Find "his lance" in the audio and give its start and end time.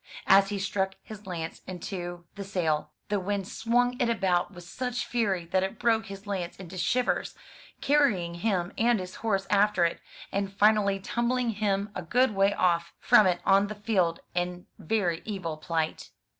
1.03-1.61, 6.07-6.57